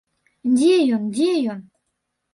[0.53, 1.59] Дзе ён, дзе ён?